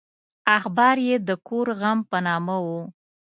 اخبار 0.57 0.97
یې 1.07 1.15
د 1.27 1.29
کور 1.47 1.67
غم 1.79 1.99
په 2.09 2.17
نامه 2.27 2.55
و. 2.65 2.67